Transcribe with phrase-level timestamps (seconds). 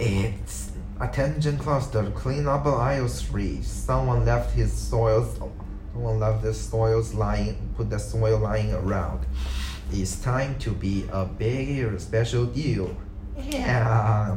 [0.00, 3.62] It's attention cluster, clean up aisle three.
[3.62, 5.38] Someone left his soils
[5.92, 9.24] someone left the soils lying put the soil lying around.
[9.92, 12.96] It's time to be a big special deal.
[13.36, 14.36] Yeah.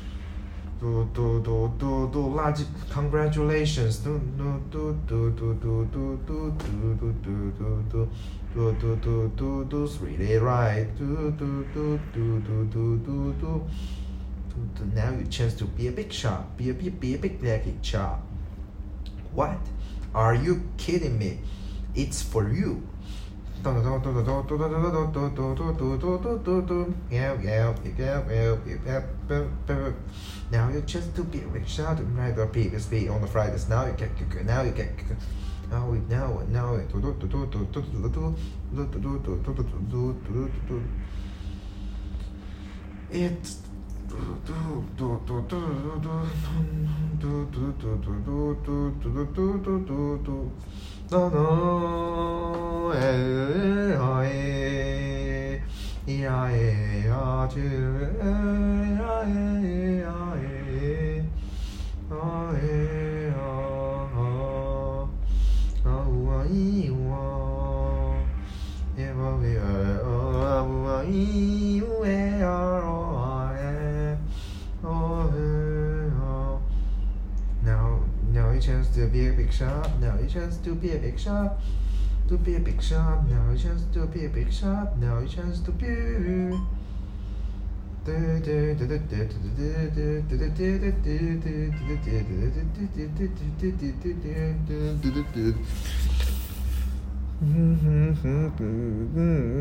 [0.81, 8.07] do do do do do 垃圾，congratulations，嘟嘟嘟嘟嘟嘟嘟嘟嘟嘟嘟嘟。
[8.53, 13.65] do do do do do really right do do do do do do do do
[14.75, 17.41] do now you chance to be a big shot be a be, be a big
[17.41, 18.19] naked shot
[19.31, 19.57] what
[20.13, 21.39] are you kidding me
[21.95, 22.85] it's for you
[30.51, 33.69] now you just to be rich out and right or previously on the Fridays.
[33.69, 35.15] Now you can cook now you can cook
[35.69, 37.15] now we now now it's do
[51.13, 52.01] no
[78.61, 79.99] chance to be a big shot.
[79.99, 81.59] Now you chance to be a big shot.
[82.29, 83.27] To be a big shot.
[83.27, 84.97] Now you chance to be a big shot.
[84.99, 86.80] Now you chance to be.
[97.41, 99.60] Mm-hmm.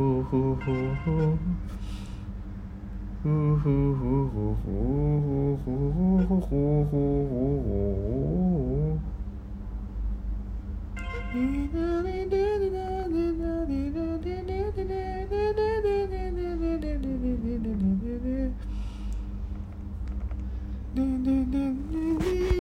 [0.00, 1.38] hoo hoo hoo hoo.